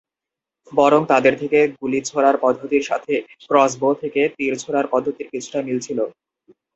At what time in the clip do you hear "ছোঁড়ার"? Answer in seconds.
2.09-2.35, 4.61-4.87